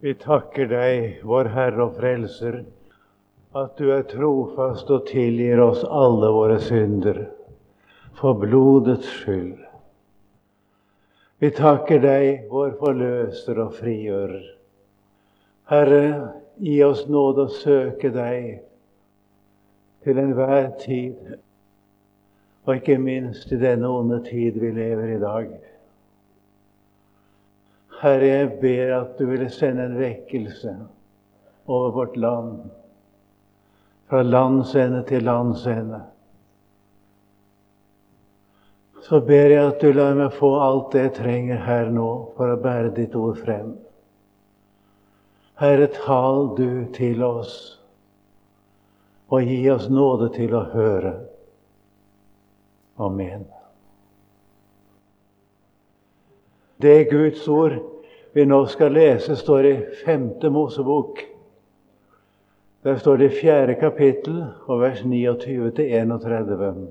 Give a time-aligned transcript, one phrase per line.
[0.00, 2.62] Vi takker deg, vår Herre og Frelser,
[3.52, 7.26] at du er trofast og tilgir oss alle våre synder,
[8.16, 9.58] for blodets skyld.
[11.44, 14.48] Vi takker deg, vår forløser og frigjører.
[15.68, 16.02] Herre,
[16.56, 18.48] gi oss nåde å søke deg
[20.04, 21.34] til enhver tid,
[22.64, 25.52] og ikke minst i denne onde tid vi lever i dag.
[28.00, 30.72] Herre, jeg ber at du ville sende en vekkelse
[31.68, 32.62] over vårt land,
[34.08, 36.00] fra landsende til landsende.
[39.02, 42.52] Så ber jeg at du lar meg få alt det jeg trenger her nå for
[42.52, 43.76] å bære ditt ord frem.
[45.60, 47.54] Herre, tal du til oss,
[49.28, 51.16] og gi oss nåde til å høre.
[53.00, 53.48] Amen.
[56.80, 57.76] Det Guds ord
[58.32, 60.30] vi nå skal lese, står i 5.
[60.52, 61.18] Mosebok.
[62.82, 66.86] Der står det i fjerde kapittel og vers 29-31.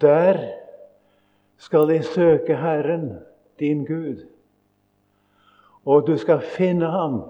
[0.00, 0.38] Der
[1.58, 3.18] skal de søke Herren,
[3.58, 4.22] din Gud,
[5.84, 7.22] og du skal finne ham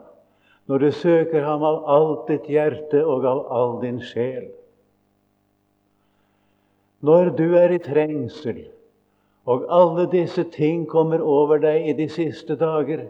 [0.66, 4.48] når du søker ham av alt ditt hjerte og av all din sjel.
[7.00, 8.64] Når du er i trengsel,
[9.46, 13.06] og alle disse ting kommer over deg i de siste dager.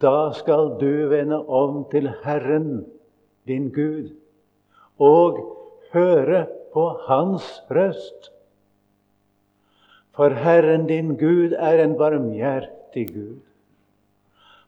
[0.00, 2.84] Da skal du vende om til Herren,
[3.48, 4.12] din Gud,
[4.98, 5.40] og
[5.92, 8.30] høre på Hans røst.
[10.14, 13.40] For Herren din Gud er en barmhjertig Gud.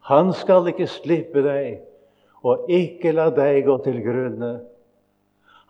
[0.09, 1.83] Han skal ikke slippe deg
[2.43, 4.53] og ikke la deg gå til grunne.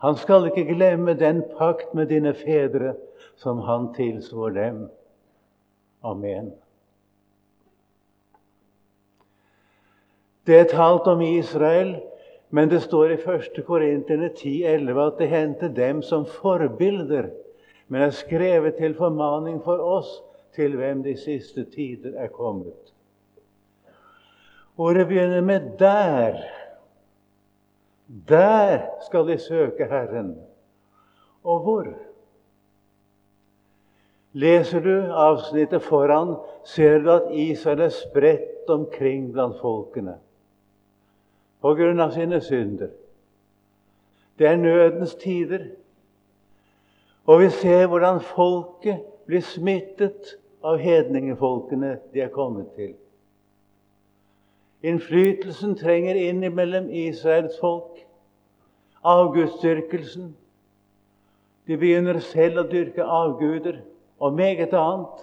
[0.04, 2.92] Han skal ikke glemme den pakt med dine fedre
[3.40, 4.82] som han tilsvor dem.
[6.04, 6.50] Amen.
[10.44, 11.94] Det er talt om Israel,
[12.50, 13.62] men det står i 1.
[13.64, 17.30] Korinterne 10,11 at det hendte dem som forbilder,
[17.88, 20.20] men er skrevet til formaning for oss,
[20.54, 22.92] til hvem de siste tider er kommet.
[24.76, 26.63] Ordet begynner med 'der'.
[28.08, 30.36] Der skal de søke Herren.
[31.44, 31.86] Og hvor?
[34.32, 40.18] Leser du avsnittet foran, ser du at Israel er spredt omkring blant folkene
[41.64, 42.90] på grunn av sine synder.
[44.38, 45.68] Det er nødens tider.
[47.24, 52.92] Og vi ser hvordan folket blir smittet av hedningefolkene de er kommet til.
[54.84, 58.02] Innflytelsen trenger inn mellom Israels folk.
[59.04, 60.34] Avgudsdyrkelsen.
[61.64, 63.80] De begynner selv å dyrke avguder
[64.20, 65.22] og meget annet.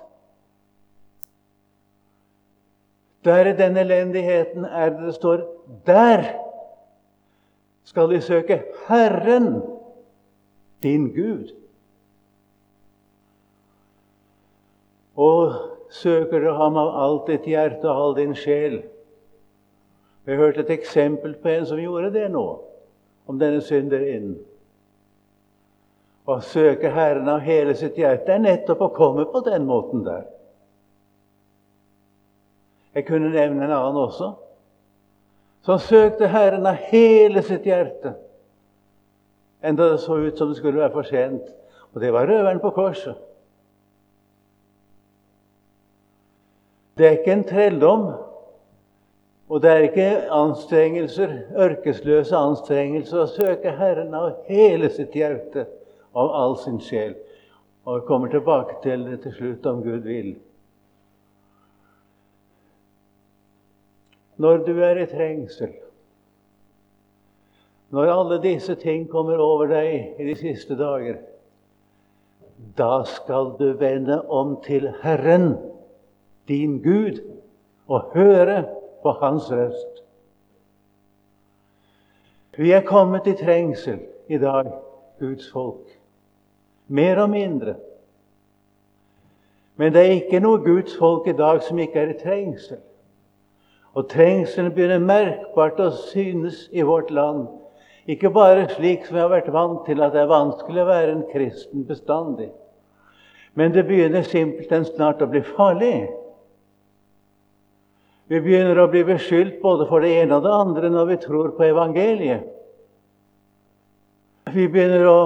[3.21, 5.43] Der i den elendigheten er det det står
[5.85, 6.23] Der
[7.85, 9.61] skal de søke Herren,
[10.83, 11.53] din Gud.
[15.15, 15.53] Og
[15.89, 18.81] søker du ham av alt ditt hjerte og all din sjel.
[20.23, 22.45] Vi har hørt et eksempel på en som gjorde det nå,
[23.27, 24.37] om denne synderinnen.
[26.29, 30.27] Å søke Herren av hele sitt hjerte er nettopp å komme på den måten der.
[32.93, 34.33] Jeg kunne nevne en annen også,
[35.65, 38.13] som søkte Herren av hele sitt hjerte,
[39.61, 41.49] enda det så ut som det skulle være for sent.
[41.91, 43.17] Og det var røveren på korset.
[46.97, 48.05] Det er ikke en trelldom,
[49.51, 55.65] og det er ikke anstrengelser, ørkesløse anstrengelser å søke Herren av hele sitt hjerte
[56.15, 57.17] av all sin sjel.
[57.83, 60.31] Og jeg kommer tilbake til det til slutt, om Gud vil.
[64.39, 65.75] Når du er i trengsel,
[67.91, 71.19] når alle disse ting kommer over deg i de siste dager,
[72.79, 75.57] da skal du vende om til Herren,
[76.47, 77.19] din Gud,
[77.91, 78.61] og høre
[79.03, 80.03] på Hans røst.
[82.57, 83.99] Vi er kommet i trengsel
[84.29, 84.71] i dag,
[85.19, 86.01] Guds folk
[86.91, 87.75] mer og mindre.
[89.75, 92.81] Men det er ikke noe Guds folk i dag som ikke er i trengsel.
[93.95, 97.47] Og trengselen begynner merkbart å synes i vårt land.
[98.07, 101.15] Ikke bare slik som vi har vært vant til, at det er vanskelig å være
[101.15, 102.49] en kristen bestandig.
[103.55, 106.07] Men det begynner simpelthen snart å bli farlig.
[108.31, 111.49] Vi begynner å bli beskyldt både for det ene og det andre når vi tror
[111.57, 112.45] på evangeliet.
[114.55, 115.21] Vi begynner å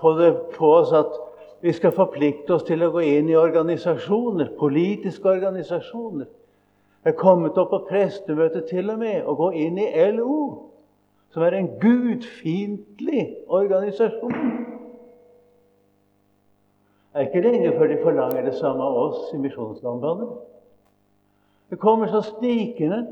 [0.00, 1.14] få det på oss at
[1.62, 6.26] vi skal forplikte oss til å gå inn i organisasjoner, politiske organisasjoner.
[7.06, 9.86] Jeg er kommet opp på prestemøtet til og med og gå inn i
[10.18, 10.34] LO,
[11.30, 14.34] som er en gudfiendtlig organisasjon.
[17.14, 20.57] Det er ikke lenge før de forlanger det samme av oss i Misjonssambandet.
[21.68, 23.02] Det kommer så snikende,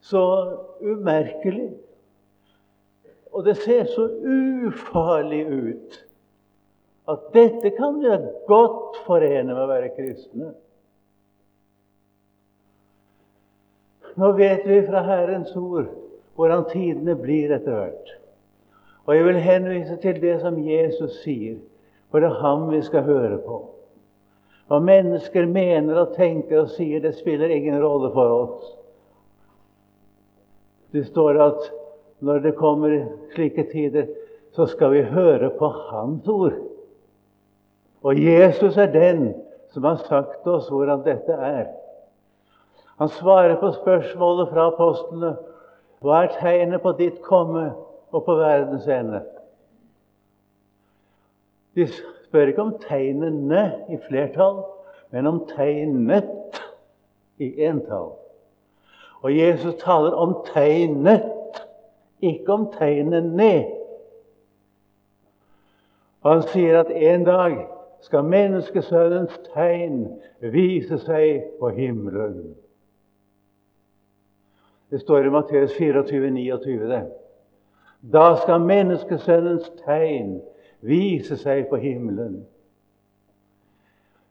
[0.00, 0.22] så
[0.80, 1.70] umerkelig.
[3.32, 6.06] Og det ser så ufarlig ut
[7.10, 8.10] at dette kan vi
[8.46, 10.52] godt forene med å være kristne.
[14.20, 15.88] Nå vet vi fra Herrens ord
[16.38, 18.14] hvordan tidene blir etter hvert.
[19.06, 21.58] Og jeg vil henvise til det som Jesus sier,
[22.10, 23.58] for det er ham vi skal høre på.
[24.70, 28.68] Hva mennesker mener og tenker og sier, det spiller ingen rolle for oss.
[30.94, 31.66] Det står at
[32.22, 32.94] når det kommer
[33.34, 34.06] slike tider,
[34.54, 36.54] så skal vi høre på Hans ord.
[38.06, 39.32] Og Jesus er den
[39.74, 41.66] som har sagt oss hvordan dette er.
[43.00, 45.34] Han svarer på spørsmålet fra apostlene
[46.00, 47.70] hva er tegnet på ditt komme
[48.10, 49.20] og på verdens ende?
[52.30, 54.60] Spør ikke om tegnene i flertall,
[55.10, 56.60] men om tegnet
[57.42, 58.12] i entall.
[59.26, 61.26] Og Jesus taler om tegnet,
[62.22, 63.64] ikke om tegnene.
[66.22, 67.56] Han sier at en dag
[68.06, 70.04] skal menneskesønnens tegn
[70.54, 72.54] vise seg på himmelen.
[74.90, 76.78] Det står i Matteus 24, 29.
[76.94, 77.02] Det.
[78.14, 80.38] Da skal menneskesønnens tegn
[80.80, 82.40] vise seg på himmelen.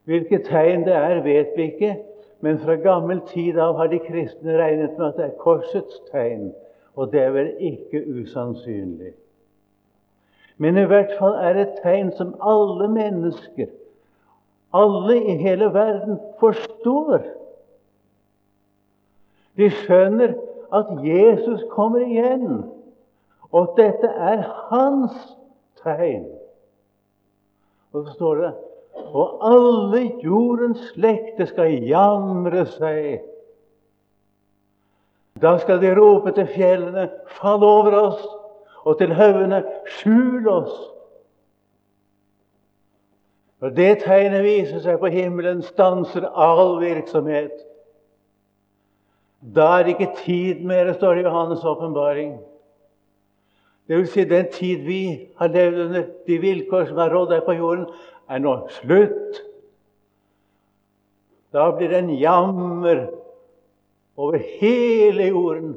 [0.09, 1.95] Hvilke tegn det er, vet vi ikke,
[2.41, 6.49] men fra gammel tid av har de kristne regnet med at det er korsets tegn,
[6.95, 9.13] og det er vel ikke usannsynlig.
[10.57, 13.69] Men i hvert fall er det et tegn som alle mennesker,
[14.73, 17.21] alle i hele verden, forstår.
[19.57, 20.35] De skjønner
[20.73, 22.63] at Jesus kommer igjen,
[23.51, 25.15] og at dette er hans
[25.83, 26.27] tegn.
[27.93, 28.51] Og så står det
[29.09, 33.23] og alle jordens slekter skal jamre seg.
[35.39, 37.07] Da skal de rope til fjellene,
[37.39, 38.25] fall over oss
[38.83, 39.61] og til haugene
[39.99, 40.75] skjul oss.
[43.59, 47.55] Når det tegnet viser seg på himmelen, stanser all virksomhet.
[49.39, 52.37] Da er ikke tid mer, står det i Johannes' åpenbaring.
[53.89, 55.03] Det vil si, den tid vi
[55.39, 57.87] har levd under, de vilkår som har rådd her på jorden,
[58.29, 59.39] er nå slutt.
[61.49, 63.07] Da blir det en jammer
[64.13, 65.71] over hele jorden.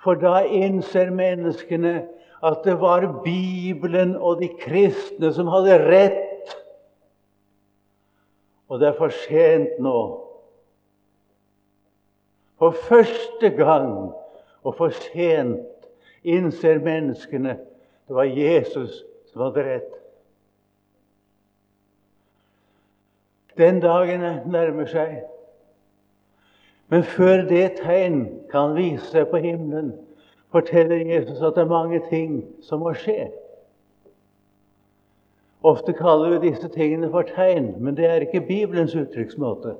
[0.00, 2.06] For da innser menneskene
[2.44, 6.56] at det var Bibelen og de kristne som hadde rett.
[8.72, 10.00] Og det er for sent nå.
[12.56, 13.92] For første gang
[14.64, 15.68] og for sent
[16.24, 17.58] innser menneskene
[18.04, 19.92] det var Jesus som hadde rett.
[23.56, 25.22] Den dagen nærmer seg
[26.94, 28.20] men før det tegn
[28.52, 29.94] kan vise seg på himmelen,
[30.54, 33.30] forteller Jesus at det er mange ting som må skje.
[35.64, 39.74] Ofte kaller vi disse tingene for tegn, men det er ikke Bibelens uttrykksmåte.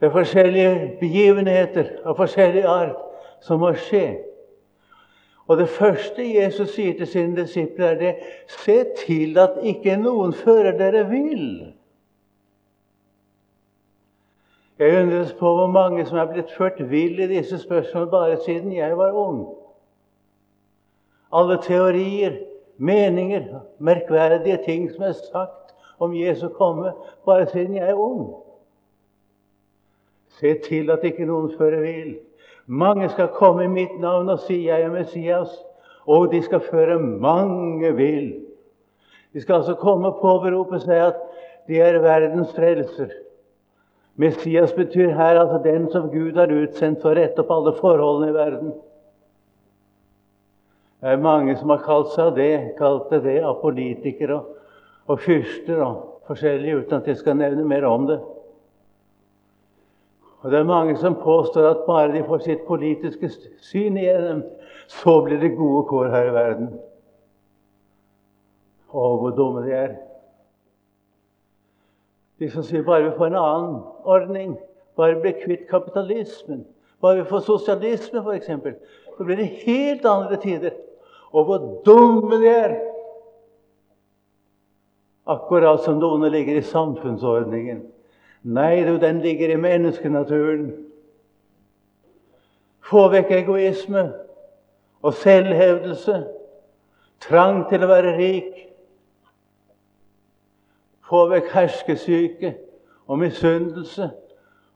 [0.00, 2.98] Det er forskjellige begivenheter av forskjellig art
[3.44, 4.16] som må skje.
[5.46, 8.14] Og Det første Jesus sier til sine disipler, er det
[8.48, 11.74] Se til at ikke noen fører dere vill.
[14.78, 18.72] Jeg undres på hvor mange som er blitt ført vill i disse spørsmålene bare siden
[18.72, 19.44] jeg var ung.
[21.32, 22.40] Alle teorier,
[22.76, 26.92] meninger, merkverdige ting som er sagt om Jesu komme
[27.26, 28.34] bare siden jeg er ung.
[30.28, 32.16] Se til at ikke noen fører vill.
[32.66, 35.64] Mange skal komme i mitt navn og si 'Jeg er Messias',
[36.06, 38.34] og de skal føre mange vill.
[39.32, 41.20] De skal altså komme og påberope seg at
[41.68, 43.10] de er verdens frelser.
[44.16, 48.30] Messias betyr her altså den som Gud har utsendt for å rette opp alle forholdene
[48.30, 48.74] i verden.
[51.00, 54.54] Det er mange som har kalt seg det, kalt det av politikere og,
[55.06, 55.96] og fyrster og
[56.28, 58.20] forskjellige, uten at jeg skal nevne mer om det.
[60.44, 63.30] Og Det er mange som påstår at bare de får sitt politiske
[63.64, 64.42] syn igjennom,
[64.92, 66.66] så blir det gode kår her i verden.
[68.92, 69.94] Å, hvor dumme de er.
[72.38, 74.52] De som sier bare vi får en annen ordning,
[75.00, 76.66] bare blir kvitt kapitalismen,
[77.00, 78.52] bare vi får sosialisme f.eks.,
[79.16, 80.76] så blir det helt andre tider.
[81.32, 82.76] Og hvor dumme de er!
[85.24, 87.93] Akkurat som det onde ligger i samfunnsordningen.
[88.44, 90.72] Nei, du, den ligger i menneskenaturen.
[92.84, 94.02] Få vekk egoisme
[95.04, 96.18] og selvhevdelse,
[97.24, 98.50] trang til å være rik.
[101.08, 102.52] Få vekk herskesyke
[103.08, 104.10] og misunnelse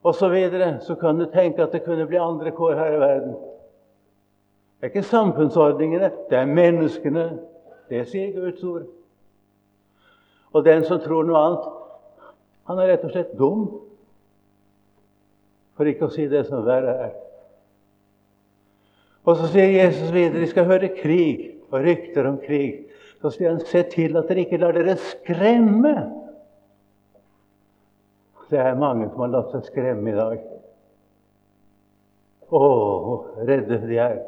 [0.03, 0.19] osv.
[0.19, 3.37] Så, videre, så kan du tenke at det kunne bli andre kår her i verden.
[4.79, 7.27] Det er ikke samfunnsordningene, det er menneskene.
[7.89, 8.87] Det sier Guds ord.
[10.53, 11.69] Og den som tror noe annet,
[12.69, 13.65] han er rett og slett dum.
[15.79, 17.17] For ikke å si det som verre er.
[19.29, 22.87] Og så sier Jesus videre de skal høre krig og rykter om krig.
[23.21, 25.95] Så sier han se til at dere ikke lar dere skremme.
[28.49, 30.45] Det er mange som har latt seg skremme i dag.
[32.49, 32.69] Å,
[33.45, 34.21] redde de er.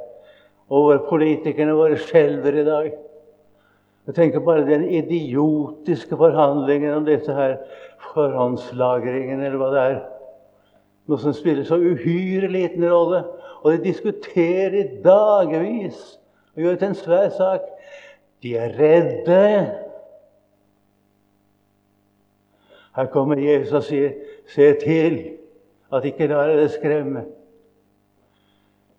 [0.70, 2.90] Over politikerne våre skjelver i dag.
[4.06, 7.58] Jeg tenker bare den idiotiske forhandlingen om disse her
[8.10, 10.00] forhåndslagringene, eller hva det er.
[11.10, 13.24] Noe som spiller så uhyre liten rolle.
[13.60, 16.00] Og de diskuterer dagevis
[16.54, 17.66] og gjør det til en svær sak.
[18.42, 19.44] De er redde.
[22.96, 24.12] Her kommer Jesus og sier,
[24.46, 25.36] 'Se til
[25.92, 27.26] at ikke lar dere skremme'.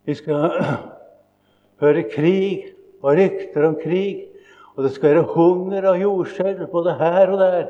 [0.05, 0.51] Vi skal
[1.81, 2.65] høre krig
[3.01, 4.30] og rykter om krig,
[4.75, 7.65] og det skal være hunger og jordskjelv både her og der.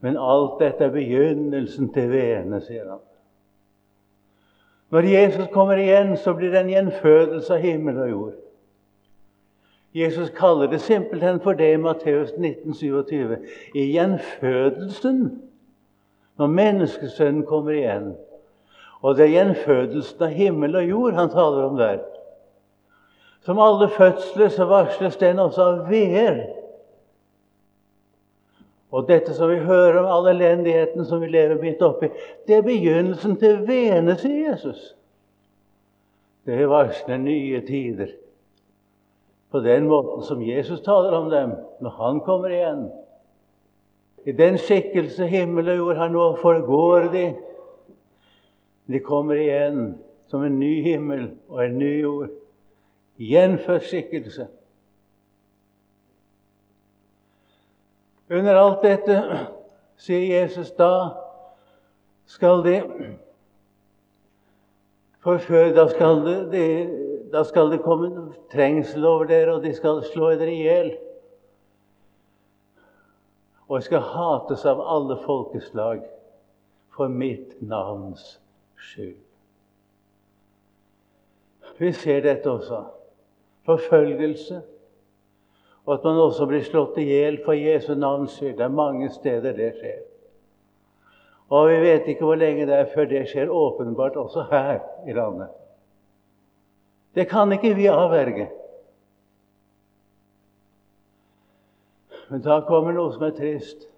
[0.00, 3.02] Men alt dette er begynnelsen til vene, sier han.
[4.90, 8.38] Når Jesus kommer igjen, så blir det en gjenfødelse av himmel og jord.
[9.94, 13.36] Jesus kaller det simpelthen for det i Matteus 19, 27.
[13.74, 15.42] I gjenfødelsen,
[16.38, 18.12] når menneskesønnen kommer igjen.
[19.02, 21.98] Og det er gjenfødelsen av himmel og jord han taler om der.
[23.40, 26.42] Som alle fødsler så varsles den også av veer.
[28.90, 32.10] Og dette som vi hører om all elendigheten som vi lever midt oppi,
[32.46, 34.90] det er begynnelsen til veene, sier Jesus.
[36.46, 38.16] Det varsler nye tider
[39.50, 42.84] på den måten som Jesus taler om dem når han kommer igjen.
[44.26, 47.24] I den skikkelse himmel og jord har nå, forgår de.
[48.90, 49.94] De kommer igjen
[50.30, 52.39] som en ny himmel og en ny jord.
[53.20, 54.46] Gjenfødt skikkelse.
[58.30, 59.16] Under alt dette,
[60.00, 61.10] sier Jesus, da
[62.30, 62.76] skal de
[65.20, 66.64] forføre Da skal det, de,
[67.32, 70.92] da skal det komme trengsel over dere, og de skal slå dere i hjel.
[73.68, 76.06] Og jeg skal hates av alle folkeslag
[76.94, 78.38] for mitt navns
[78.80, 79.18] skyld.
[81.80, 82.80] Vi ser dette også.
[83.66, 84.62] Forfølgelse.
[85.86, 88.56] Og at man også blir slått i hjel for Jesu navns skyld.
[88.58, 90.00] Det er mange steder det skjer.
[91.50, 95.12] Og vi vet ikke hvor lenge det er før det skjer åpenbart også her i
[95.16, 95.48] landet.
[97.14, 98.46] Det kan ikke vi avverge.
[102.30, 103.88] Men da kommer noe som er trist.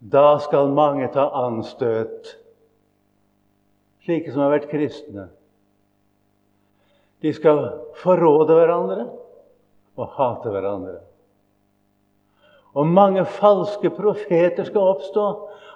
[0.00, 2.32] Da skal mange ta anstøt,
[4.02, 5.28] slike som har vært kristne.
[7.20, 7.64] De skal
[8.00, 9.06] forråde hverandre
[10.00, 10.98] og hate hverandre.
[12.78, 15.24] Og mange falske profeter skal oppstå,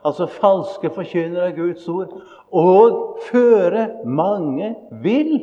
[0.07, 2.13] altså falske forkynnere av Guds ord,
[2.55, 5.35] og føre mange vill.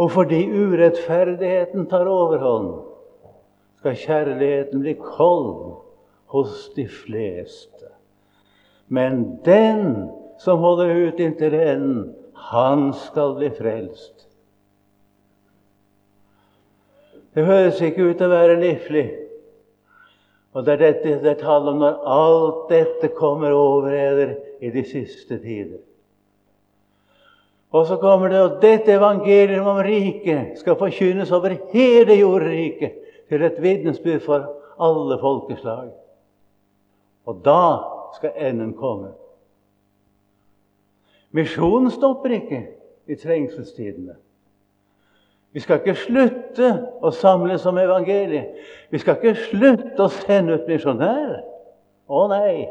[0.00, 2.70] Og fordi urettferdigheten tar overhånd,
[3.80, 5.76] skal kjærligheten bli kold
[6.32, 7.92] hos de fleste.
[8.88, 10.08] Men den
[10.40, 12.08] som holder ut inntil enden,
[12.48, 14.26] han skal bli frelst.
[17.34, 19.04] Det høres ikke ut til å være livlig.
[20.50, 24.72] Og det er dette det er tale om når alt dette kommer over eder i
[24.74, 25.78] de siste tider.
[27.70, 32.98] Og så kommer det at dette evangeliet om riket skal forkynnes over hele jordriket
[33.30, 34.48] til et vitnesbyrd for
[34.82, 35.92] alle folkeslag.
[37.30, 37.62] Og da
[38.16, 39.12] skal enden komme.
[41.36, 42.60] Misjonen stopper ikke
[43.10, 44.16] i trengselstidene.
[45.52, 46.68] Vi skal ikke slutte
[47.02, 48.58] å samles om evangeliet.
[48.90, 51.40] Vi skal ikke slutte å sende ut misjonærer.
[52.10, 52.68] Å nei!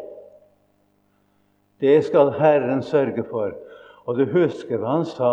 [1.80, 3.56] Det skal Herren sørge for.
[4.08, 5.32] Og du husker hva han sa?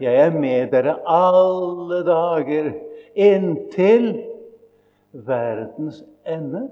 [0.00, 2.72] 'Jeg er med dere alle dager
[3.14, 4.24] inntil
[5.12, 6.68] verdens ende'.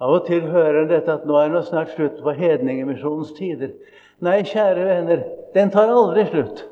[0.00, 3.74] Av og til hører en dette at nå er det snart slutt på hedningemisjonens tider.
[4.24, 6.64] Nei, kjære venner, den tar aldri slutt.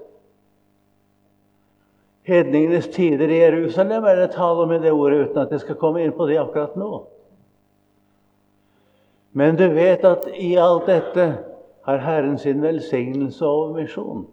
[2.29, 5.79] Hedningenes tider i Jerusalem er det tale om i det ordet, uten at jeg skal
[5.81, 7.05] komme inn på det akkurat nå.
[9.37, 11.29] Men du vet at i alt dette
[11.89, 14.27] har Herren sin velsignelse over misjon.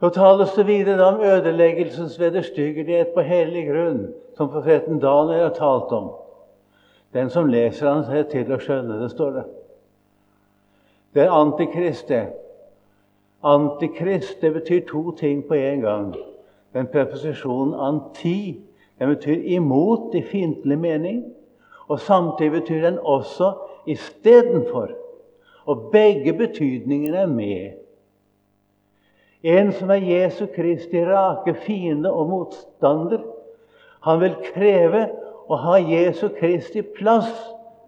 [0.00, 4.00] Så tales det videre om ødeleggelsens vederstyggelighet på hellig grunn,
[4.36, 6.10] som profeten Daniel har talt om.
[7.12, 9.44] Den som leser han ser til å skjønne det, står det.
[11.12, 12.26] Det er antikrist, det.
[13.44, 16.14] Antikrist det betyr to ting på en gang.
[16.72, 18.60] Den preposisjonen 'anti'
[18.98, 21.24] den betyr imot i fiendtlig mening.
[21.88, 23.52] Og samtidig betyr den også
[23.86, 24.88] istedenfor.
[25.66, 27.72] Og begge betydningene er med.
[29.42, 33.20] En som er Jesu Kristi rake fiende og motstander,
[34.02, 35.08] han vil kreve
[35.52, 37.30] å ha Jesu Kristi plass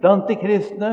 [0.03, 0.93] blant de kristne.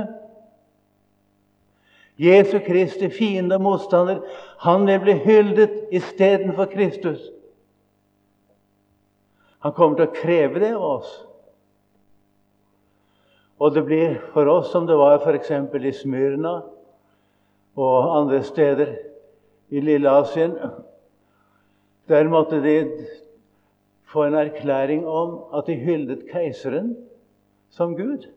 [2.22, 4.22] Jesu Kristi fiende og motstander,
[4.62, 7.24] han vil bli hyldet istedenfor Kristus.
[9.62, 11.12] Han kommer til å kreve det av oss.
[13.62, 15.52] Og det blir for oss som det var f.eks.
[15.52, 16.54] i Smyrna
[17.78, 18.96] og andre steder
[19.70, 20.56] i Lilleasien.
[22.10, 22.78] Der måtte de
[24.12, 26.96] få en erklæring om at de hyldet keiseren
[27.72, 28.28] som Gud.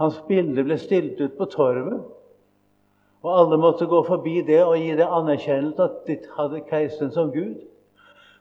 [0.00, 2.00] Hans bilde ble stilt ut på torvet,
[3.22, 7.30] og alle måtte gå forbi det og gi det anerkjennelse at de hadde keiseren som
[7.32, 7.60] Gud.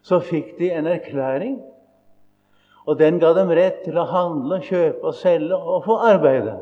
[0.01, 1.59] Så fikk de en erklæring
[2.85, 6.57] og den ga dem rett til å handle, kjøpe og selge og få arbeide.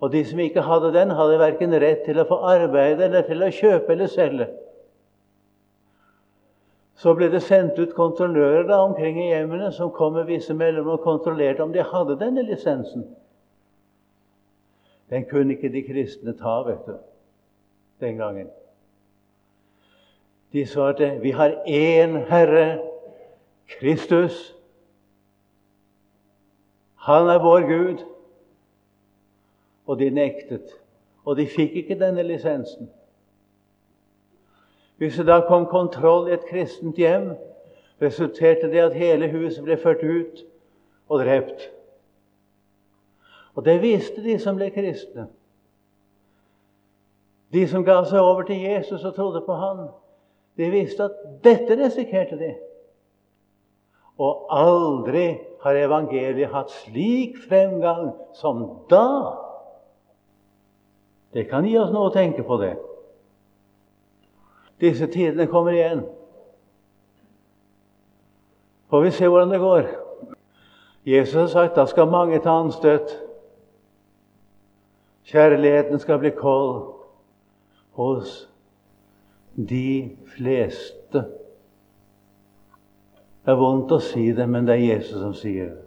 [0.00, 3.44] Og de som ikke hadde den, hadde verken rett til å få arbeide eller til
[3.44, 4.48] å kjøpe eller selge.
[7.00, 10.90] Så ble det sendt ut kontrollører da omkring i hjemmene som kom med visse mellom
[10.92, 13.06] og kontrollerte om de hadde denne lisensen.
[15.08, 16.98] Den kunne ikke de kristne ta, vet du,
[18.04, 18.50] den gangen.
[20.52, 22.78] De svarte vi har én Herre,
[23.78, 24.56] Kristus.
[27.06, 28.04] Han er vår Gud.
[29.86, 30.68] Og de nektet.
[31.24, 32.90] Og de fikk ikke denne lisensen.
[35.00, 37.30] Hvis det da kom kontroll i et kristent hjem,
[38.02, 40.42] resulterte det at hele huset ble ført ut
[41.08, 41.70] og drept.
[43.56, 45.24] Og det visste de som ble kristne.
[47.52, 49.86] De som ga seg over til Jesus og trodde på han,
[50.60, 51.16] de visste at
[51.48, 52.52] dette risikerte de.
[54.20, 55.24] Og aldri
[55.64, 59.08] har evangeliet hatt slik fremgang som da.
[61.32, 62.76] Det kan gi oss noe å tenke på, det.
[64.80, 66.04] Disse tidene kommer igjen.
[68.90, 69.88] Får vi se hvordan det går.
[71.06, 73.12] Jesus har sagt da skal mange ta anstøt.
[75.30, 76.94] Kjærligheten skal bli kold
[77.92, 78.48] hos
[79.54, 81.24] de fleste.
[83.44, 85.84] Det er vondt å si det, men det er Jesus som sier det.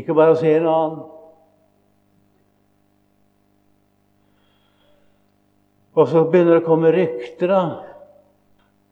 [0.00, 1.15] Ikke bare å si en annen.
[5.96, 7.48] Og så begynner det å komme rykter.
[7.48, 7.62] da.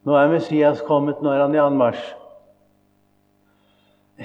[0.05, 2.05] Nå er Messias kommet, nå er han i anmarsj.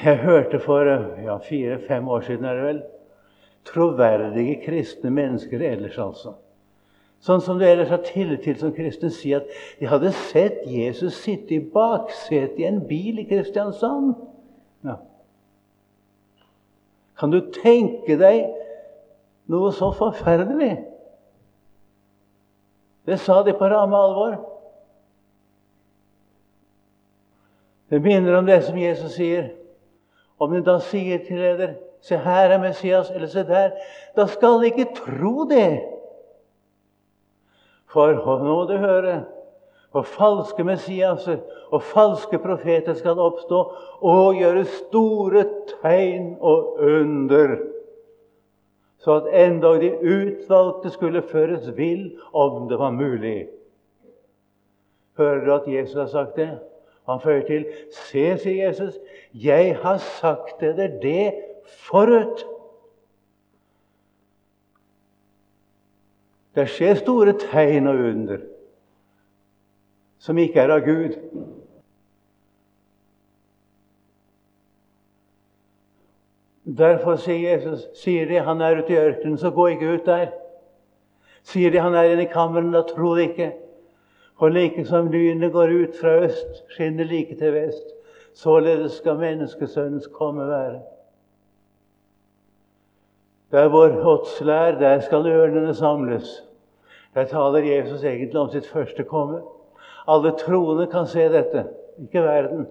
[0.00, 2.82] Jeg hørte for ja, fire-fem år siden er det vel,
[3.66, 6.36] troverdige kristne mennesker ellers, altså
[7.20, 11.18] Sånn som du ellers har tillit til som kristen, si at de hadde sett Jesus
[11.20, 14.14] sitte i baksetet i en bil i Kristiansand.
[14.88, 14.94] Ja.
[17.20, 18.46] Kan du tenke deg
[19.52, 20.78] noe så forferdelig?
[23.11, 24.38] Det sa de på ramme alvor.
[27.90, 29.51] Det minner om det som Jesus sier.
[30.38, 33.75] Om de da sier til dere Se, her er Messias, eller se der.
[34.16, 35.83] Da skal de ikke tro det.
[37.92, 39.18] For nå må du høre
[39.90, 41.40] for falske Messiaser
[41.75, 43.61] og falske profeter skal oppstå
[44.07, 45.44] og gjøre store
[45.83, 47.57] tegn og under,
[49.00, 53.48] så at endog de utvalgte skulle føres vill om det var mulig.
[55.18, 56.50] Hører du at Jesus har sagt det?
[57.08, 58.98] Han føyer til Se, sier Jesus,
[59.34, 61.32] jeg har sagt dere det
[61.88, 62.44] forut.
[66.54, 68.46] Det skjer store tegn og under
[70.20, 71.14] som ikke er av Gud.
[76.78, 80.28] Derfor sier Jesus sier de han er ute i ørkenen, så gå ikke ut der.
[81.42, 83.48] Sier de han er inne i kammeren, da tro det ikke.
[84.38, 87.90] For like som lynet går ut fra øst, skinner like til vest.
[88.35, 90.80] Således skal menneskesønnens komme være.
[93.50, 96.44] Der hvor åtsel er, der skal ørnene samles.
[97.14, 99.40] Der taler Jesus egentlig om sitt første komme.
[100.09, 101.64] Alle troende kan se dette,
[102.02, 102.66] ikke verden.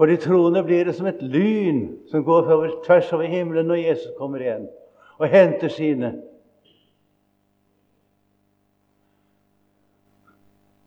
[0.00, 2.46] For de troende blir det som et lyn som går
[2.86, 4.62] tvers over himmelen når Jesus kommer igjen
[5.20, 6.14] og henter sine.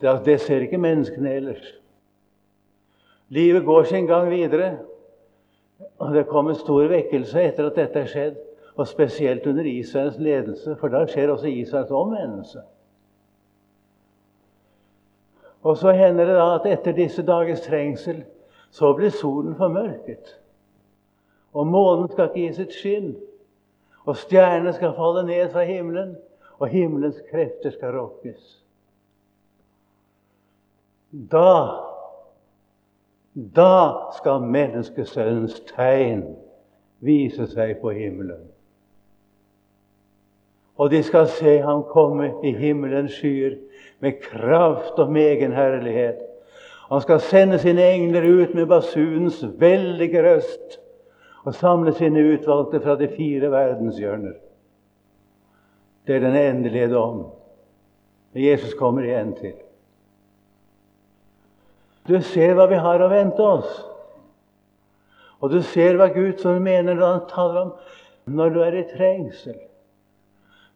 [0.01, 1.69] Det ser ikke menneskene ellers.
[3.29, 4.79] Livet går sin gang videre.
[6.01, 10.17] Og det kom en stor vekkelse etter at dette er skjedd, og spesielt under Israels
[10.17, 12.65] ledelse, for da skjer også Israels omvendelse.
[15.61, 18.23] Og så hender det da at etter disse dagers trengsel
[18.73, 20.33] så blir solen formørket.
[21.53, 23.13] Og månen skal ikke gi sitt skinn.
[24.03, 26.15] Og stjernene skal falle ned fra himmelen,
[26.57, 28.41] og himmelens krefter skal rokkes.
[31.11, 31.53] Da
[33.33, 36.21] da skal menneskesønnens tegn
[37.01, 38.43] vise seg på himmelen.
[40.77, 43.57] Og de skal se ham komme i himmelens skyer
[44.05, 46.21] med kraft og med egen herlighet.
[46.93, 50.75] Han skal sende sine engler ut med basunens veldige røst
[51.41, 54.35] og samle sine utvalgte fra de fire verdenshjørner.
[56.05, 57.23] Det er den endelige dom.
[58.35, 59.55] Jesus kommer igjen til.
[62.05, 63.73] Du ser hva vi har å vente oss.
[65.41, 67.73] Og du ser hva Gud som mener når han taler om
[68.37, 69.57] når du er i trengsel.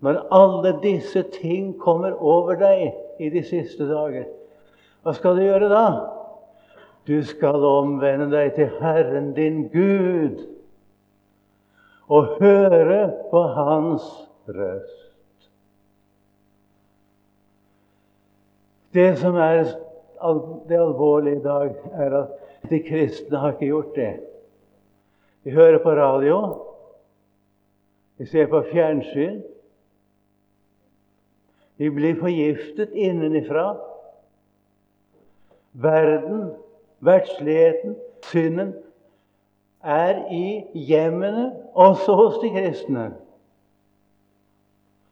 [0.01, 4.25] Når alle disse ting kommer over deg i de siste dager.
[5.07, 5.83] Hva skal du gjøre da?
[7.07, 10.41] Du skal omvende deg til Herren din Gud
[12.11, 14.03] og høre på Hans
[14.51, 15.47] røst.
[18.91, 19.63] Det som er
[20.67, 24.13] det alvorlige i dag er at de kristne har ikke gjort det.
[25.47, 26.43] Vi hører på radio,
[28.19, 29.39] vi ser på fjernsyn.
[31.79, 33.69] Vi blir forgiftet innenifra.
[35.73, 36.51] Verden,
[36.99, 38.73] verdsligheten, synden
[39.83, 43.13] er i hjemmene, også hos de kristne.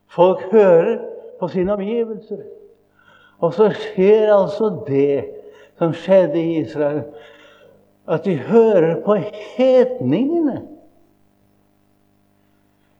[0.07, 0.99] Folk hører
[1.39, 2.43] på sine omgivelser.
[3.39, 5.25] Og så skjer altså det
[5.77, 7.03] som skjedde i Israel,
[8.07, 9.15] at de hører på
[9.57, 10.61] hedningene.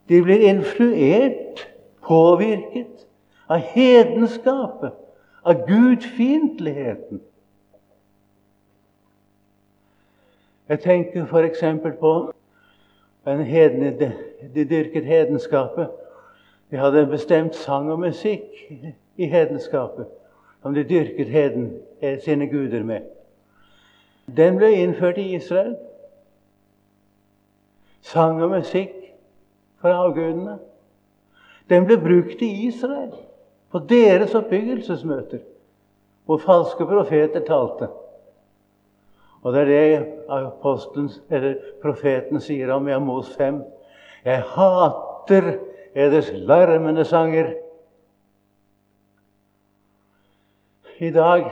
[0.09, 1.67] De blir influert,
[2.01, 3.07] påvirket,
[3.49, 4.91] av hedenskapet,
[5.45, 7.21] av gudfiendtligheten.
[10.69, 11.63] Jeg tenker f.eks.
[11.99, 12.34] på
[13.25, 14.12] den hedne,
[14.56, 15.88] de, dyrket hedenskapet.
[16.71, 18.71] De hadde en bestemt sang og musikk
[19.17, 20.06] i hedenskapet
[20.65, 23.01] som de dyrket heden, eh, sine guder med.
[24.38, 25.75] Den ble innført i Israel.
[28.01, 28.95] Sang og musikk
[29.82, 30.58] for avgudene.
[31.69, 33.12] Den ble brukt i Israel
[33.71, 35.39] på deres oppbyggelsesmøter,
[36.25, 37.88] hvor falske profeter talte.
[39.45, 41.51] Og det er det
[41.84, 43.62] profeten sier om i Amos 5.
[44.25, 45.51] Jeg hater
[45.93, 47.53] eders larmende sanger.
[50.99, 51.51] i dag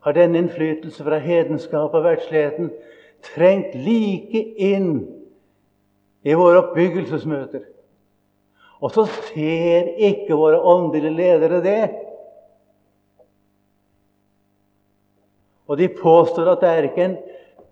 [0.00, 2.70] har denne innflytelse fra hedenskap og verdsligheten
[3.34, 4.92] trengt like inn
[6.22, 7.64] i våre oppbyggelsesmøter.
[8.80, 11.82] Og så ser ikke våre åndelige ledere det.
[15.70, 17.16] Og de påstår at det er ikke en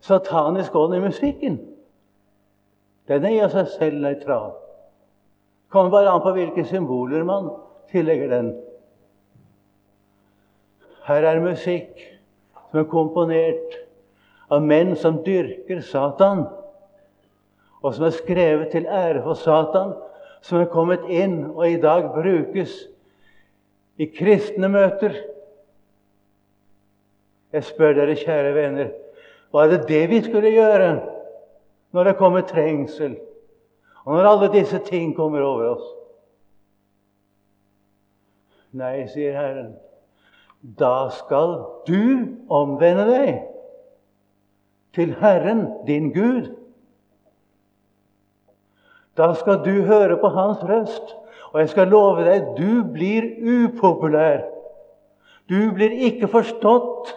[0.06, 1.58] satanisk ånd i musikken.
[3.10, 4.52] Den er i seg selv nøytral.
[4.54, 7.50] Det kommer bare an på hvilke symboler man
[7.90, 8.52] tillegger den.
[11.08, 11.98] Her er musikk
[12.68, 13.78] som er komponert
[14.52, 16.44] av menn som dyrker Satan,
[17.82, 19.94] og som er skrevet til ære for Satan,
[20.44, 22.76] som er kommet inn og i dag brukes
[23.98, 25.16] i kristne møter.
[27.52, 28.90] Jeg spør dere, kjære venner,
[29.50, 30.90] hva er det det vi skulle gjøre
[31.96, 33.14] når det kommer trengsel,
[34.04, 35.86] og når alle disse ting kommer over oss?
[38.76, 39.72] Nei, sier Herren.
[40.60, 41.54] Da skal
[41.88, 43.30] du omvende deg
[44.96, 46.50] til Herren, din Gud.
[49.16, 51.14] Da skal du høre på Hans røst,
[51.52, 54.44] og jeg skal love deg du blir upopulær.
[55.48, 57.14] Du blir ikke forstått,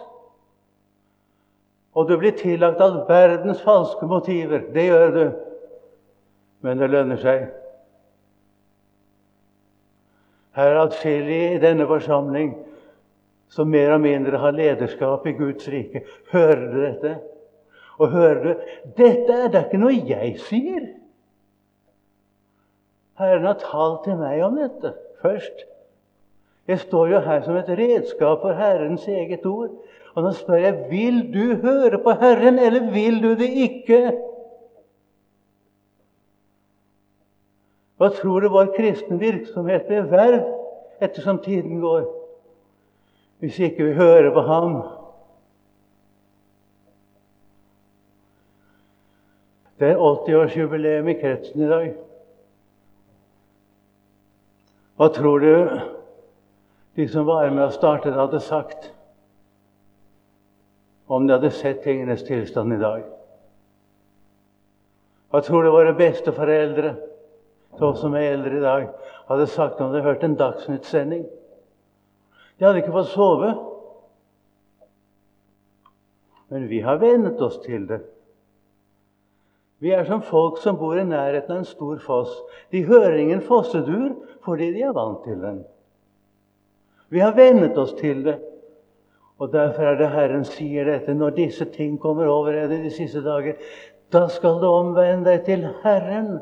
[1.92, 4.64] og du blir tillagt all verdens falske motiver.
[4.72, 5.24] Det gjør du,
[6.64, 7.50] men det lønner seg.
[10.56, 12.54] Her er atskillige i denne forsamling
[13.52, 16.04] som mer og mindre har lederskap i Guds rike.
[16.32, 17.12] Hører du dette?
[18.00, 18.52] Og hører du
[18.96, 20.88] Dette er da ikke noe jeg sier.
[23.20, 25.66] Herren har talt til meg om dette først.
[26.68, 29.74] Jeg står jo her som et redskap for Herrens eget ord.
[30.14, 34.00] Og nå spør jeg vil du høre på Herren, eller vil du det ikke?
[37.96, 40.42] Hva tror du vår kristen virksomhet blir verd
[41.02, 42.02] ettersom tiden går,
[43.38, 44.74] hvis ikke vi hører på Ham?
[49.78, 51.88] Det er 80-årsjubileum i kretsen i dag.
[54.98, 55.54] Hva tror du
[56.94, 58.92] de som var med og startet, hadde sagt
[61.08, 63.02] om de hadde sett tingenes tilstand i dag?
[65.32, 66.94] Hva tror du våre besteforeldre,
[67.78, 68.88] de som er eldre i dag,
[69.30, 71.24] hadde sagt om de hadde hørt en Dagsnytt-sending?
[72.58, 73.54] De hadde ikke fått sove.
[76.52, 78.02] Men vi har vennet oss til det.
[79.82, 82.36] Vi er som folk som bor i nærheten av en stor foss.
[82.70, 84.12] De hører ingen fossedur
[84.44, 85.62] fordi de er vant til den.
[87.12, 88.38] Vi har vennet oss til det.
[89.42, 93.20] Og Derfor er det Herren sier dette når disse ting kommer over deg de siste
[93.24, 93.58] dager.
[94.12, 96.38] Da skal du omvende deg til Herren,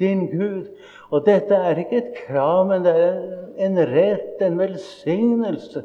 [0.00, 0.70] din Gud.
[1.10, 3.20] Og dette er ikke et krav, men det er
[3.66, 5.84] en rett, en velsignelse.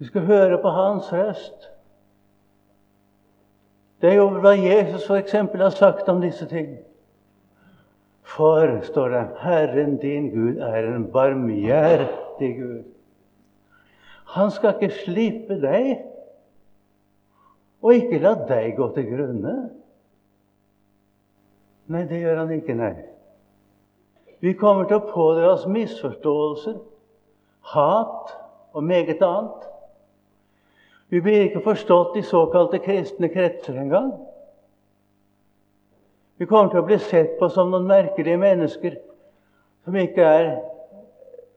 [0.00, 1.70] Du skal høre på Hans røst.
[4.00, 5.32] Det er jo hva Jesus f.eks.
[5.32, 6.76] har sagt om disse ting.
[8.24, 12.82] For, står det, Herren din Gud er en barmhjertig Gud.
[14.34, 15.90] Han skal ikke slippe deg
[17.84, 19.54] og ikke la deg gå til grunne.
[21.92, 22.94] Nei, det gjør han ikke, nei.
[24.40, 26.80] Vi kommer til å pådra oss misforståelser,
[27.74, 28.32] hat
[28.72, 29.68] og meget annet.
[31.12, 34.14] Vi blir ikke forstått i såkalte kristne kretser engang.
[36.38, 38.96] Vi kommer til å bli sett på som noen merkelige mennesker
[39.84, 40.48] som ikke er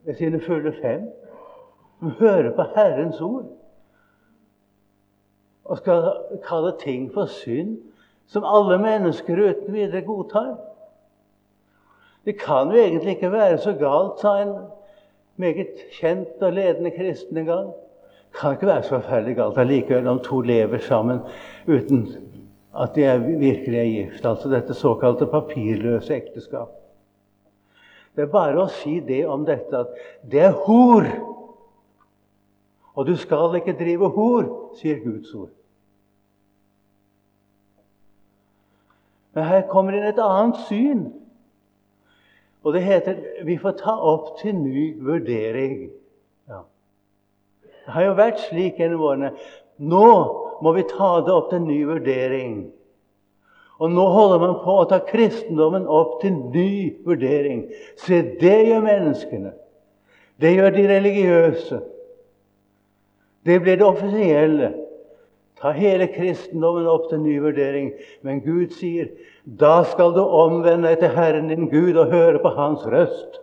[0.06, 1.08] ved sine fulle fem,
[2.00, 3.48] som hører på Herrens ord
[5.68, 6.06] og skal
[6.46, 7.76] kalle ting for synd
[8.32, 10.54] som alle mennesker uten videre godtar.
[12.28, 14.56] Det kan jo egentlig ikke være så galt, sa en
[15.36, 17.68] meget kjent og ledende kristen en gang.
[18.32, 21.20] Det kan ikke være så forferdelig galt allikevel om to lever sammen
[21.68, 22.08] uten
[22.78, 24.26] at de er, virkelig er gift.
[24.26, 26.74] Altså dette såkalte papirløse ekteskap.
[28.16, 31.06] Det er bare å si det om dette at det er hor.
[32.98, 34.48] Og du skal ikke drive hor,
[34.80, 35.54] sier Guds ord.
[39.38, 41.04] Men her kommer inn et annet syn.
[42.66, 45.92] Og det heter vi får ta opp til ny vurdering.
[46.50, 46.64] Ja.
[47.62, 49.30] Det har jo vært slik gjennom årene.
[49.78, 50.08] Nå
[50.64, 52.58] må vi ta det opp til ny vurdering.
[53.78, 57.68] Og nå holder man på å ta kristendommen opp til ny vurdering.
[58.02, 59.54] Se, det gjør menneskene.
[60.42, 61.80] Det gjør de religiøse.
[63.46, 64.74] Det blir det offisielle.
[65.62, 67.92] Ta hele kristendommen opp til ny vurdering.
[68.26, 69.10] Men Gud sier,
[69.46, 73.42] da skal du omvende deg til Herren din Gud og høre på Hans røst.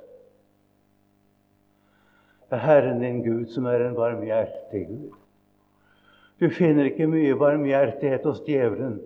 [2.50, 5.23] Det er Herren din Gud som er en barmhjertig Gud.
[6.44, 8.98] Du finner ikke mye barmhjertighet hos djevelen.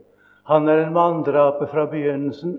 [0.51, 2.57] Han er en manndraper fra begynnelsen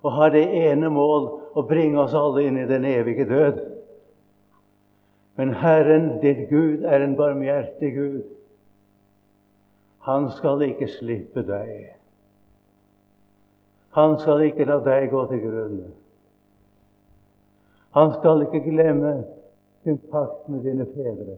[0.00, 3.58] og har det ene mål å bringe oss alle inn i den evige død.
[5.36, 8.22] Men Herren, ditt Gud, er en barmhjertig Gud.
[10.08, 11.90] Han skal ikke slippe deg.
[13.98, 15.92] Han skal ikke la deg gå til grunne.
[18.00, 19.14] Han skal ikke glemme
[19.84, 21.36] sin pakt med dine fedre.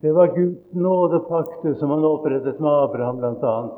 [0.00, 3.68] Det var Guds nådepakter som han opprettet med Abraham bl.a.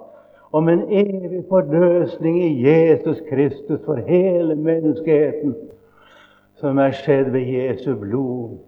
[0.51, 5.55] Om en evig forløsning i Jesus Kristus for hele menneskeheten,
[6.61, 8.59] som er skjedd ved Jesu blod.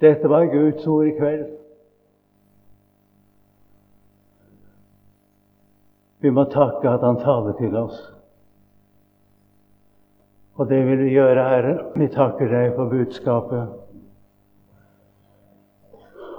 [0.00, 1.48] Dette var Guds ord i kveld.
[6.20, 8.00] Vi må takke at Han taler til oss.
[10.60, 11.76] Og det vil vi gjøre, Herre.
[11.96, 13.89] Vi takker deg for budskapet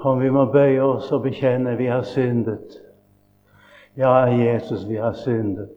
[0.04, 2.80] om vi må bøye oss og bekjenne vi har syndet.
[3.98, 5.76] Ja, Jesus, vi har syndet.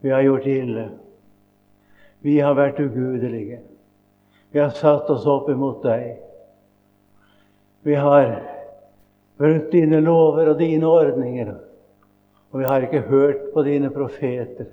[0.00, 0.88] Vi har gjort ille.
[2.20, 3.60] Vi har vært ugudelige.
[4.50, 6.18] Vi har satt oss opp imot deg.
[7.84, 8.34] Vi har
[9.38, 11.54] brutt dine lover og dine ordninger.
[12.52, 14.68] Og vi har ikke hørt på dine profeter.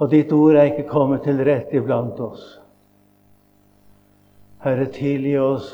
[0.00, 2.56] Og ditt ord er ikke kommet til rette iblant oss.
[4.64, 5.70] Herre, tilgi oss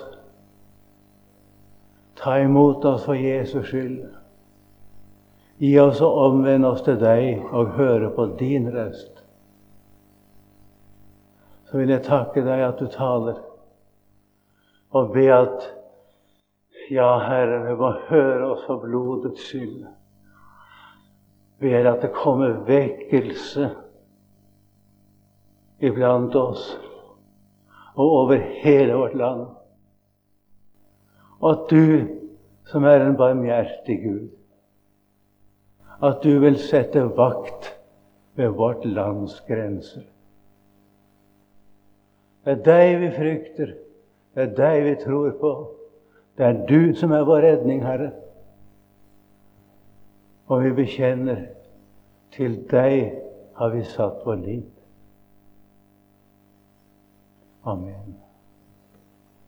[2.16, 4.07] Ta imot oss for Jesus skyld.
[5.59, 9.22] Gi oss å omvende oss til deg og høre på din røst.
[11.66, 13.40] Så vil jeg takke deg at du taler,
[14.96, 15.70] og be at
[16.92, 19.88] ja, Herre, vi må høre oss for blodets skyld.
[21.61, 23.70] Ber at det kommer vekkelse
[25.85, 26.68] iblant oss
[27.96, 29.46] og over hele vårt land.
[31.44, 32.07] At du,
[32.64, 34.29] som er en barmhjertig Gud,
[36.03, 37.72] at du vil sette vakt
[38.37, 40.05] ved vårt lands grenser.
[42.44, 43.72] Det er deg vi frykter,
[44.35, 45.53] det er deg vi tror på.
[46.37, 48.11] Det er du som er vår redning, Herre.
[50.46, 51.46] Og vi bekjenner
[52.37, 53.16] til deg
[53.57, 54.68] har vi satt vår liv.
[57.66, 58.26] Amen.